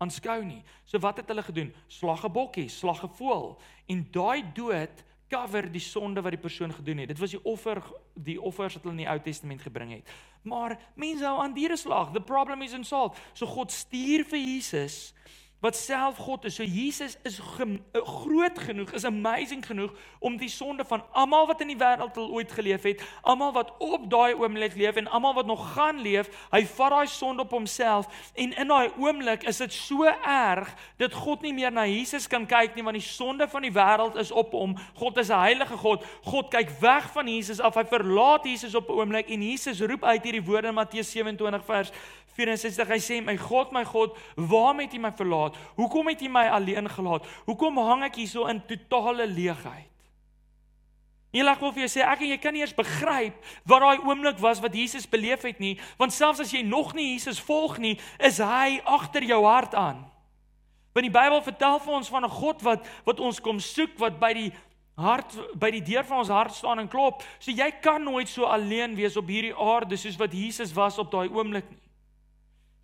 [0.01, 0.63] aanskou nie.
[0.85, 1.73] So wat het hulle gedoen?
[1.87, 3.57] Slag 'n bokkie, slag 'n voël.
[3.87, 7.07] En daai dood cover die sonde wat die persoon gedoen het.
[7.07, 7.81] Dit was die offer
[8.13, 10.11] die offers wat hulle in die Ou Testament gebring het.
[10.45, 12.11] Maar mense hou aan diere slag.
[12.13, 13.19] The problem is unsolved.
[13.33, 15.13] So God stuur vir Jesus
[15.65, 16.55] wat self God is.
[16.55, 21.61] So Jesus is eh, groot genoeg, is amazing genoeg om die sonde van almal wat
[21.65, 25.33] in die wêreld al ooit geleef het, almal wat op daai oomblik leef en almal
[25.39, 29.61] wat nog gaan leef, hy vat daai sonde op homself en in daai oomblik is
[29.63, 30.69] dit so erg
[31.01, 34.19] dat God nie meer na Jesus kan kyk nie want die sonde van die wêreld
[34.21, 34.77] is op hom.
[34.99, 36.05] God is 'n heilige God.
[36.23, 37.75] God kyk weg van Jesus af.
[37.75, 41.65] Hy verlaat Jesus op 'n oomblik en Jesus roep uit hierdie woorde in Matteus 27
[41.65, 41.91] vers
[42.37, 46.31] 64 hy sê my God my God waarom het U my verlaat hoekom het U
[46.31, 49.91] my alleen gelaat hoekom hang ek hier so in totale leegheid
[51.35, 54.39] Eendag wil vir jou sê ek en jy kan nie eers begryp wat daai oomblik
[54.39, 57.97] was wat Jesus beleef het nie want selfs as jy nog nie Jesus volg nie
[58.19, 60.05] is hy agter jou hart aan
[60.95, 64.15] Want die Bybel vertel vir ons van 'n God wat wat ons kom soek wat
[64.19, 64.51] by die
[64.95, 67.23] hart by die deur van ons hart staan en klop.
[67.39, 71.11] So jy kan nooit so alleen wees op hierdie aarde soos wat Jesus was op
[71.11, 71.84] daai oomblik nie.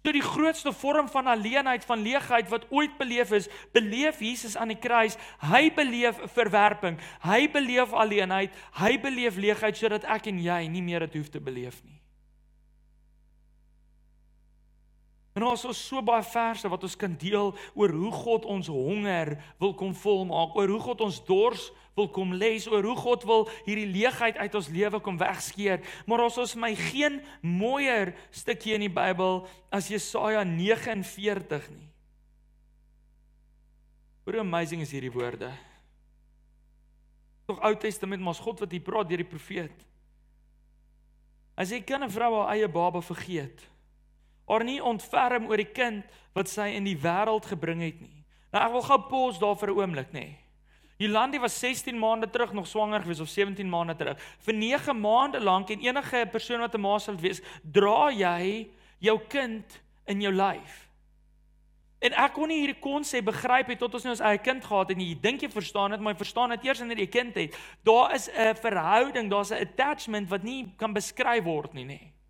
[0.01, 4.73] So die grootste vorm van alleenheid, van leegheid wat ooit beleef is, beleef Jesus aan
[4.73, 5.17] die kruis.
[5.45, 11.05] Hy beleef verwerping, hy beleef alleenheid, hy beleef leegheid sodat ek en jy nie meer
[11.05, 12.01] dit hoef te beleef nie.
[15.37, 19.37] En ons het so baie verse wat ons kan deel oor hoe God ons honger
[19.61, 23.47] wil kom volmaak, oor hoe God ons dors wil kom les, oor hoe God wil
[23.65, 25.81] hierdie leegheid uit ons lewe kom wegskeer.
[26.07, 31.89] Maar ons ons my geen mooier stukkie in die Bybel as Jesaja 49 nie.
[34.25, 35.49] Hoe amazing is hierdie woorde.
[37.49, 39.87] Tog Ou Testament, maar God wat hier praat deur die profeet.
[41.57, 43.59] As jy kan 'n vrou haar eie baba vergeet,
[44.47, 48.23] haar nie ontferm oor die kind wat sy in die wêreld gebring het nie.
[48.53, 50.37] Nou ek wil gou pause daar vir 'n oomblik, nê.
[51.01, 54.21] Jolandi was 16 maande terug nog swanger gewees of 17 maande terug.
[54.45, 59.19] Vir 9 maande lank en enige persoon wat 'n ma sal wees, dra jy jou
[59.27, 60.91] kind in jou lyf.
[62.01, 64.89] En ek kon nie hierdie konsep begryp het tot ons nou ons eie kind gehad
[64.89, 65.11] het nie.
[65.11, 67.57] Jy dink jy verstaan dit, maar jy verstaan dit eers wanneer jy 'n kind het.
[67.83, 72.20] Daar is 'n verhouding, daar's 'n attachment wat nie kan beskryf word nie, nê.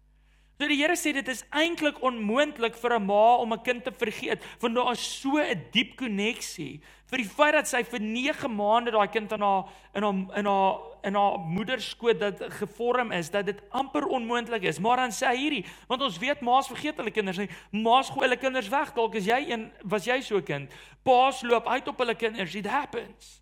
[0.61, 3.91] So die Here sê dit is eintlik onmoontlik vir 'n ma om 'n kind te
[3.91, 8.55] vergeet, want daar is so 'n diep koneksie vir die feit dat sy vir 9
[8.55, 9.63] maande daai kind in haar
[9.95, 14.61] in haar in haar in haar moeder skoot dat gevorm is dat dit amper onmoontlik
[14.61, 14.79] is.
[14.79, 17.49] Maar dan sê hy hierdie, want ons weet ma's vergeet hulle kinders nie.
[17.71, 18.93] Ma's gooi hulle kinders weg.
[18.93, 20.71] Dalk is jy een was jy so 'n kind.
[21.03, 22.55] Pa's loop uit op hulle kinders.
[22.55, 23.40] It happens.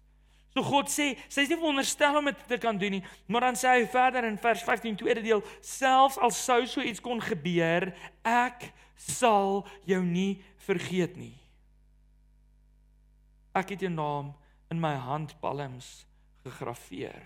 [0.60, 3.56] So God sê, sy is nie veronderstel om dit te kan doen nie, maar dan
[3.56, 7.94] sê hy verder in vers 15 tweede deel, selfs al sou so iets kon gebeur,
[8.28, 8.66] ek
[9.00, 11.38] sal jou nie vergeet nie.
[13.56, 14.34] Ek het jou naam
[14.68, 15.88] in my handpalms
[16.44, 17.24] gegraveer.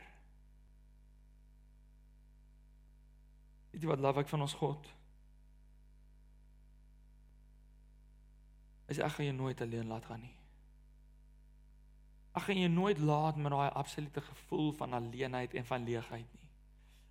[3.74, 4.94] Weet jy wat lief ek van ons God?
[8.94, 10.36] Is ek gaan jou nooit alleen laat gaan nie.
[12.34, 16.43] Ek gaan jou nooit laat met daai absolute gevoel van alleenheid en van leegheid nie.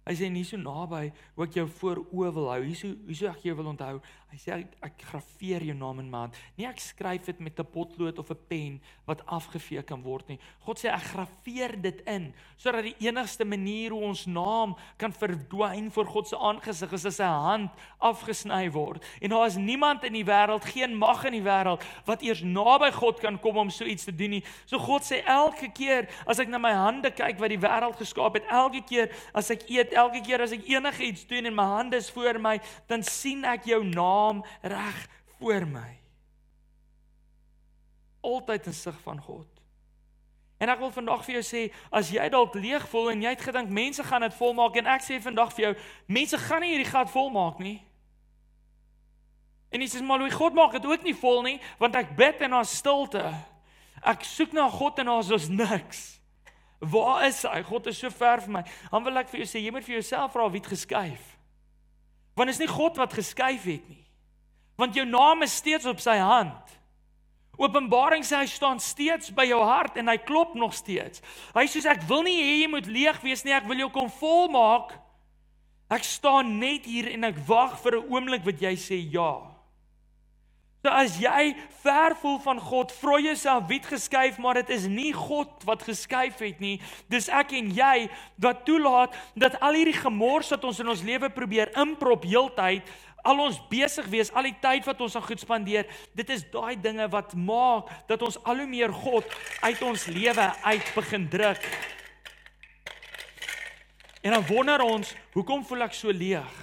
[0.02, 2.62] Hy sê nie so naby hoe ek jou voor oë wil hou.
[2.66, 4.00] Hierso hierso ek jou wil onthou.
[4.32, 6.38] Hy sê ek, ek graveer jou naam in my hand.
[6.56, 10.38] Nie ek skryf dit met 'n potlood of 'n pen wat afgevee kan word nie.
[10.64, 15.90] God sê ek graveer dit in sodat die enigste manier hoe ons naam kan verdwyn
[15.90, 19.04] voor God se aangesig is as sy hand afgesny word.
[19.20, 22.90] En daar is niemand in die wêreld, geen mag in die wêreld wat eers naby
[22.90, 24.44] God kan kom om so iets te doen nie.
[24.66, 28.34] So God sê elke keer as ek na my hande kyk wat die wêreld geskaap
[28.34, 31.98] het, elke keer as ek eet elke keer as ek enigiets doen en my hande
[32.00, 32.58] is voor my,
[32.90, 35.00] dan sien ek jou naam reg
[35.38, 35.88] voor my.
[38.22, 39.48] Altyd in sig van God.
[40.62, 43.40] En ek wil vandag vir jou sê, as jy dalk leeg voel en jy het
[43.42, 45.72] gedink mense gaan dit volmaak en ek sê vandag vir jou,
[46.06, 47.80] mense gaan nie hierdie gat volmaak nie.
[49.74, 52.44] En jy sê maar hoe God maak dit ook nie vol nie, want ek bid
[52.46, 53.24] en daar's stilte.
[54.06, 56.21] Ek soek na God en daar's ons niks.
[56.82, 57.62] Waar is hy?
[57.62, 58.62] God is so ver van my.
[58.90, 61.26] Dan wil ek vir jou sê, jy moet vir jouself vra wie het geskuif.
[62.34, 64.02] Want is nie God wat geskuif het nie.
[64.80, 66.72] Want jou naam is steeds op sy hand.
[67.60, 71.22] Openbaring sê hy staan steeds by jou hart en hy klop nog steeds.
[71.54, 74.10] Hy sê ek wil nie hê jy moet leeg wees nie, ek wil jou kom
[74.18, 74.96] volmaak.
[75.92, 79.51] Ek staan net hier en ek wag vir 'n oomblik wat jy sê ja.
[80.82, 81.52] So as jy
[81.84, 85.84] ver voel van God, vra jouself wie het geskuif, maar dit is nie God wat
[85.86, 86.80] geskuif het nie.
[87.06, 88.08] Dis ek en jy
[88.42, 92.90] wat toelaat dat al hierdie gemors wat ons in ons lewe probeer inprop heeltyd,
[93.22, 95.86] al ons besig wees, al die tyd wat ons aan goed spandeer,
[96.18, 100.50] dit is daai dinge wat maak dat ons al hoe meer God uit ons lewe
[100.66, 101.72] uit begin druk.
[104.26, 106.60] En dan wonder ons, hoekom voel ek so leeg?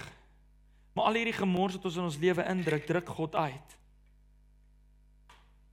[0.92, 3.79] Maar al hierdie gemors wat ons in ons lewe indruk, druk God uit.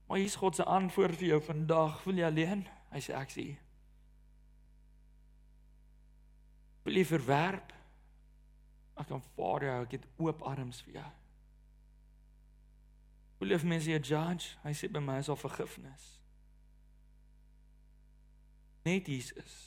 [0.07, 2.01] Maar hier's God se antwoord vir jou vandag.
[2.01, 2.67] Voel jy alleen?
[2.93, 3.57] Hy sê ek sien.
[6.87, 7.73] Wil jy verwerp?
[8.97, 11.09] Ek kan vaar jou, ek het oop arms vir jou.
[13.41, 14.55] Wil jy mense jou judge?
[14.63, 16.07] Hy sê by my is al vergifnis.
[18.87, 19.57] Net Jesus.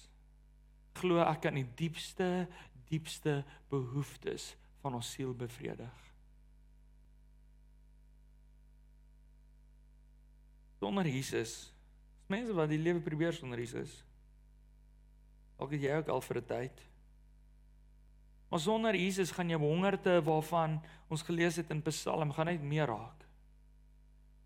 [0.98, 2.48] Glo ek kan die diepste
[2.90, 6.09] diepste behoeftes van ons siel bevredig.
[10.80, 11.72] Sonder Jesus.
[12.30, 14.00] Mense wat die lewe probeer sonder Jesus.
[15.60, 16.90] Ook jy ook al vir 'n tyd.
[18.50, 22.86] Maar sonder Jesus gaan jy hongerte waarvan ons gelees het in Psalm gaan net meer
[22.86, 23.26] raak.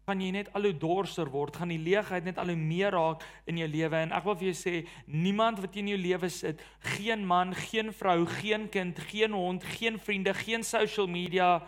[0.05, 3.25] Gaan jy net al hoe dorser word, gaan die leegheid net al hoe meer raak
[3.47, 6.61] in jou lewe en ek wil vir jou sê niemand wat in jou lewe sit,
[6.79, 11.62] geen man, geen vrou, geen kind, geen hond, geen vriende, geen social media,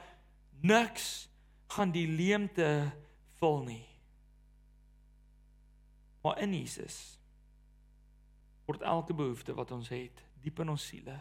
[0.60, 1.30] niks
[1.72, 2.92] gaan die leemte
[3.40, 3.95] vul nie.
[6.26, 7.20] Maar in Jesus
[8.66, 11.14] word elke behoefte wat ons het, diep in ons siele,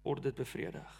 [0.00, 0.94] word dit bevredig.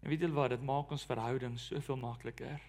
[0.00, 2.64] En weet julle wat, dit maak ons verhouding soveel makliker.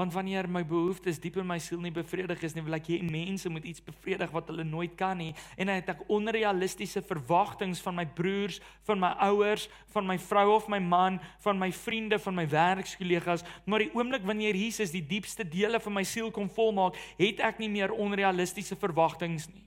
[0.00, 2.96] Want wanneer my behoeftes diep in my siel nie bevredig is nie, wil ek hê
[3.04, 5.34] mense moet iets bevredig wat hulle nooit kan nie.
[5.60, 10.54] En dan het ek onrealistiese verwagtinge van my broers, van my ouers, van my vrou
[10.54, 13.44] of my man, van my vriende, van my werkskollegas.
[13.68, 17.60] Maar die oomblik wanneer Jesus die diepste dele van my siel kom volmaak, het ek
[17.60, 19.66] nie meer onrealistiese verwagtinge nie.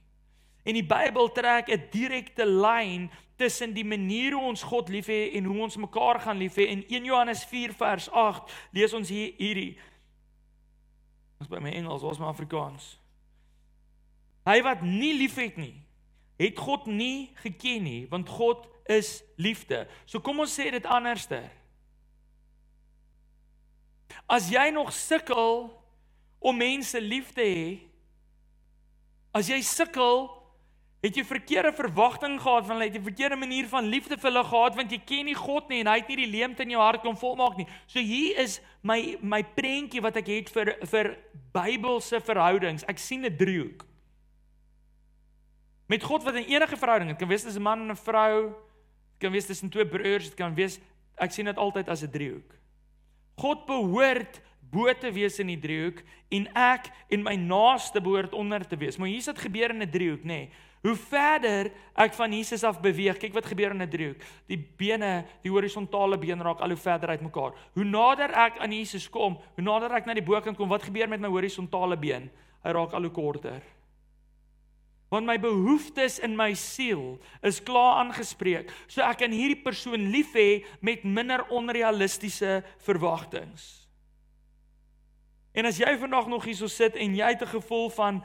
[0.66, 5.44] En die Bybel trek 'n direkte lyn tussen die manier hoe ons God liefhet en
[5.44, 6.68] hoe ons mekaar gaan liefhet.
[6.68, 9.76] In 1 Johannes 4 vers 8 lees ons hier hierdie
[11.44, 12.94] Ons by my Engels, ons my Afrikaans.
[14.48, 15.76] Hy wat nie liefhet nie,
[16.40, 19.82] het God nie geken nie, want God is liefde.
[20.08, 21.44] So kom ons sê dit anderster.
[24.24, 25.68] As jy nog sukkel
[26.40, 27.68] om mense lief te hê,
[29.36, 30.30] as jy sukkel
[31.04, 32.88] Het jy verkeerde verwagting gehad van hulle?
[32.88, 35.82] Het jy verkeerde manier van liefde vir hulle gehad want jy ken nie God nie
[35.82, 37.66] en hy het nie die leemte in jou hart kom volmaak nie.
[37.86, 41.10] So hier is my my prentjie wat ek het vir vir
[41.54, 42.86] Bybelse verhoudings.
[42.88, 43.84] Ek sien 'n driehoek.
[45.86, 48.48] Met God wat in enige verhouding, dit kan wees tussen 'n man en 'n vrou,
[48.48, 50.80] dit kan wees tussen twee broers, dit kan wees
[51.20, 52.50] ek sien dit altyd as 'n driehoek.
[53.36, 54.40] God behoort
[54.70, 58.96] bo te wees in die driehoek en ek en my naaste behoort onder te wees.
[58.98, 60.26] Maar hier's dit gebeur in 'n driehoek, nê?
[60.26, 60.50] Nee.
[60.84, 64.20] Hoe verder ek van Jesus af beweeg, kyk wat gebeur in 'n driehoek.
[64.46, 67.54] Die bene, die horisontale been raak al hoe verder uitmekaar.
[67.74, 71.08] Hoe nader ek aan Jesus kom, hoe nader ek na die bokant kom, wat gebeur
[71.08, 72.30] met my horisontale been?
[72.62, 73.62] Hy raak al hoe korter.
[75.08, 78.70] Want my behoeftes in my siel is klaar aangespreek.
[78.86, 83.83] So ek kan hierdie persoon lief hê met minder onrealistiese verwagtinge.
[85.54, 88.24] En as jy vandag nog hierso sit en jy het 'n gevoel van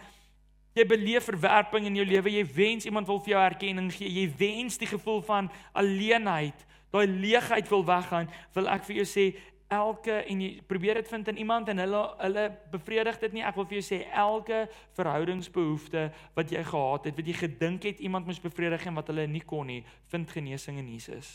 [0.77, 2.31] Jy beleef verwerping in jou lewe.
[2.31, 4.09] Jy wens iemand wil vir jou erkenning gee.
[4.09, 8.29] Jy wens die gevoel van alleenheid, daai leegheid wil weggaan.
[8.53, 9.25] Wil ek vir jou sê
[9.69, 13.43] elke en jy probeer dit vind in iemand en hulle hulle bevredig dit nie.
[13.45, 14.63] Ek wil vir jou sê elke
[14.97, 19.27] verhoudingsbehoefte wat jy gehad het, wat jy gedink het iemand moes bevredig en wat hulle
[19.29, 21.33] nie kon nie, vind genesing in Jesus.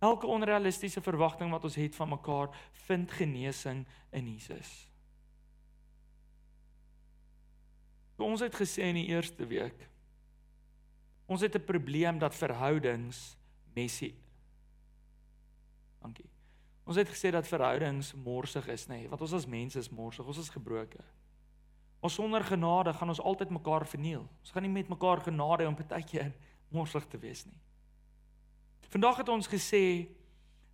[0.00, 2.52] Elke onrealistiese verwagting wat ons het van mekaar,
[2.88, 3.84] vind genesing
[4.16, 4.89] in Jesus.
[8.20, 9.86] So ons het gesê in die eerste week
[11.24, 13.38] ons het 'n probleem dat verhoudings
[13.72, 14.12] messy
[16.00, 16.28] Dankie.
[16.84, 20.26] Ons het gesê dat verhoudings morsig is, nê, nee, want ons as mense is morsig,
[20.26, 21.04] ons is gebroken.
[22.00, 24.24] Ons sonder genade gaan ons altyd mekaar verniel.
[24.40, 26.32] Ons gaan nie met mekaar genade om partykeer
[26.76, 27.60] morsig te wees nie.
[28.90, 30.08] Vandag het ons gesê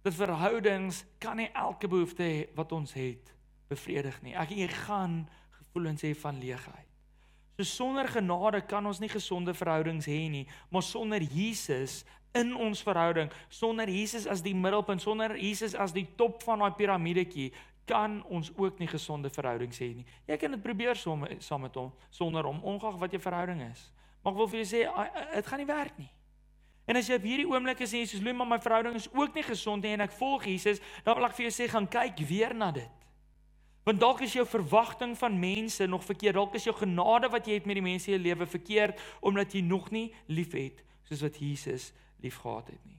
[0.03, 3.35] dat verhoudings kan nie elke behoefte wat ons het
[3.69, 4.37] bevredig nie.
[4.39, 5.25] Ek jy gaan
[5.59, 6.96] gevoelens hê van leegheid.
[7.57, 12.03] So sonder genade kan ons nie gesonde verhoudings hê nie, maar sonder Jesus
[12.37, 16.77] in ons verhouding, sonder Jesus as die middelpunt, sonder Jesus as die top van daai
[16.77, 17.49] piramidetjie,
[17.87, 20.05] kan ons ook nie gesonde verhoudings hê nie.
[20.29, 23.87] Jy kan dit probeer saam saam met hom sonder hom, ongeag wat jou verhouding is.
[24.21, 24.83] Maar ek wil vir jou sê,
[25.39, 26.11] dit gaan nie werk nie.
[26.87, 29.09] En as jy op hierdie oomblik is en jy sê, "Loei, maar my verhouding is
[29.15, 31.89] ook nie gesond nie en ek volg Jesus," dan wil ek vir jou sê, "Gaan
[31.89, 32.91] kyk weer na dit."
[33.87, 36.35] Want dalk is jou verwagting van mense nog verkeerd.
[36.35, 39.55] Dalk is jou genade wat jy het met die mense in jou lewe verkeerd omdat
[39.55, 42.99] jy nog nie liefhet soos wat Jesus liefgehad het nie.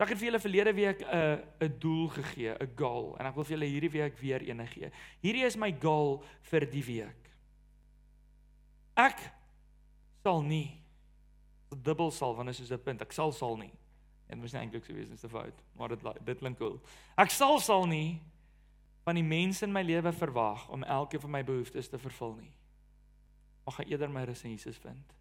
[0.00, 3.34] Ek het vir julle verlede week 'n uh, 'n doel gegee, 'n goal en ek
[3.34, 4.90] wil vir julle hierdie week weer een gee.
[5.20, 7.30] Hierdie is my goal vir die week.
[8.96, 9.20] Ek
[10.22, 10.80] sal nie
[11.68, 13.02] dubbel sal wanneer soos 'n punt.
[13.02, 13.72] Ek sal sal nie.
[14.26, 16.80] Dit was nie eintlik so wees net 'n fout, maar dit dit klink cool.
[17.18, 18.22] Ek sal sal nie
[19.04, 22.52] van die mense in my lewe verwag om elkeen van my behoeftes te vervul nie.
[23.66, 25.16] Mag ek eerder my rus in Jesus vind.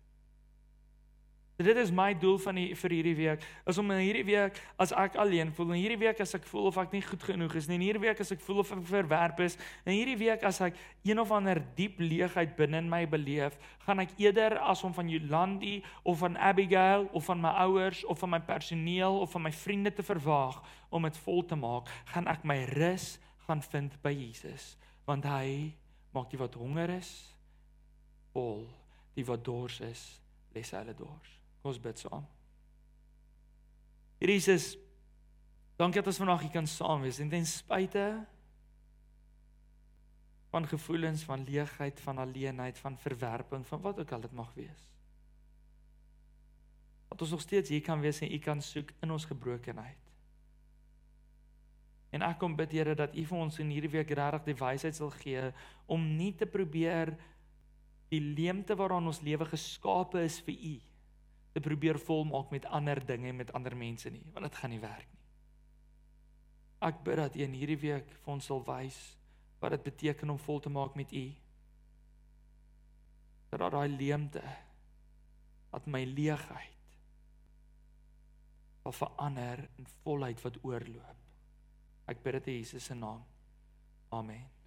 [1.60, 3.42] So dit is my doel van die vir hierdie week.
[3.68, 6.70] Is om in hierdie week as ek alleen voel, in hierdie week as ek voel
[6.70, 8.86] of ek nie goed genoeg is nie, in hierdie week as ek voel of ek
[8.88, 13.02] verwerp is, in hierdie week as ek een of ander diep leegheid binne in my
[13.12, 18.06] beleef, gaan ek eerder as om van Jolandi of van Abigail of van my ouers
[18.08, 20.62] of van my personeel of van my vriende te verwag
[20.96, 23.18] om dit vol te maak, gaan ek my rus
[23.50, 24.76] gaan vind by Jesus
[25.10, 25.74] want hy
[26.14, 27.12] maak die wat honger is
[28.34, 28.68] vol
[29.18, 30.04] die wat dors is
[30.56, 31.34] les hulle dors.
[31.62, 32.26] Kom ons bid saam.
[34.20, 34.74] Here Jesus
[35.80, 38.06] dankie dat ons vanaand hier kan saam wees en ten spyte
[40.50, 44.88] van gevoelens van leegheid van alleenheid van verwerping van wat ook al dit mag wees
[47.10, 50.09] dat ons nog steeds hier kan wees en u kan soek in ons gebrokenheid
[52.12, 54.98] En ek kom bid Here dat U vir ons in hierdie week regtig die wysheid
[54.98, 55.52] sal gee
[55.88, 57.14] om nie te probeer
[58.10, 60.76] die leemte waaraan ons lewe geskape is vir U
[61.54, 64.82] te probeer volmaak met ander dinge en met ander mense nie, want dit gaan nie
[64.82, 65.20] werk nie.
[66.90, 68.98] Ek bid dat U in hierdie week vir ons sal wys
[69.60, 71.26] wat dit beteken om vol te maak met U.
[73.52, 74.44] Dat daai leemte
[75.70, 76.78] dat my leegheid
[78.82, 81.19] sal verander in volheid wat oorloop.
[82.10, 83.22] Ek bid dit in Jesus se naam.
[84.10, 84.59] Amen.